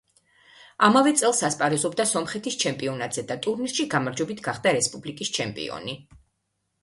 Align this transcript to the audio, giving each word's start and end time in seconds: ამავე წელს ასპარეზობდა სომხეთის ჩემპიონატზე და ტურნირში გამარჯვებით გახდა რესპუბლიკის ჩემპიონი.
ამავე 0.85 1.11
წელს 1.19 1.41
ასპარეზობდა 1.49 2.05
სომხეთის 2.11 2.55
ჩემპიონატზე 2.63 3.23
და 3.33 3.37
ტურნირში 3.47 3.85
გამარჯვებით 3.91 4.41
გახდა 4.49 4.75
რესპუბლიკის 4.79 5.31
ჩემპიონი. 5.39 5.97